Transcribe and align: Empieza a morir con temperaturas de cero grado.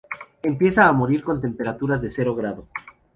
Empieza 0.41 0.87
a 0.87 0.93
morir 0.93 1.23
con 1.23 1.39
temperaturas 1.39 2.01
de 2.01 2.09
cero 2.11 2.33
grado. 2.33 2.65